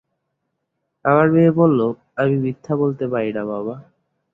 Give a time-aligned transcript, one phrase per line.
[1.05, 1.79] আমার মেয়ে বলল,
[2.15, 3.75] আমি মিথ্যা বলতে পারি না, বাবা।